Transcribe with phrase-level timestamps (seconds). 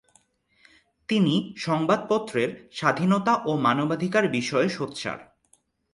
[1.09, 1.33] তিনি
[1.57, 5.17] সংবাদপত্রের স্বাধীনতা ও মানবাধিকার বিষয়ে সোচ্চার।